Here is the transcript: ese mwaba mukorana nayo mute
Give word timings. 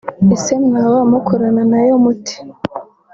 ese 0.35 0.53
mwaba 0.65 0.99
mukorana 1.11 1.63
nayo 1.71 1.93
mute 2.03 2.35